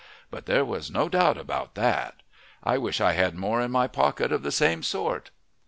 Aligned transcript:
But 0.31 0.47
there 0.47 0.65
was 0.65 0.89
no 0.89 1.09
doubt 1.09 1.37
about 1.37 1.75
that. 1.75 2.23
I 2.63 2.79
wish 2.79 2.99
I 2.99 3.11
had 3.11 3.35
more 3.35 3.61
in 3.61 3.69
my 3.69 3.85
pocket 3.85 4.31
of 4.31 4.41
the 4.41 4.51
same 4.51 4.81
sort. 4.81 5.29